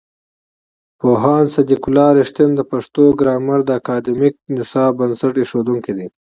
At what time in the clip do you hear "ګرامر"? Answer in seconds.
3.19-3.59